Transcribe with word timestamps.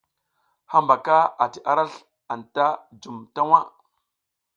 Hambaka 0.71 1.17
ati 1.45 1.59
arasl 1.71 2.01
anta 2.33 2.65
jum 3.01 3.17
ta 3.33 3.41
waʼa. 3.49 3.59